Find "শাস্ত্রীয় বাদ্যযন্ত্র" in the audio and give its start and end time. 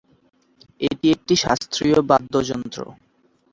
1.43-2.79